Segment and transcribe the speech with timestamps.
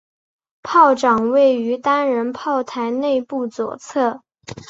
[0.63, 4.23] 炮长位于单人炮塔内部左侧。